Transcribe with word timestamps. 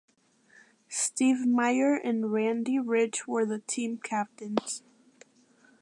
Steve 0.89 1.45
Myer 1.45 1.93
and 1.93 2.31
Randy 2.33 2.79
Rich 2.79 3.27
were 3.27 3.45
the 3.45 3.59
team 3.59 3.97
captains. 3.99 4.81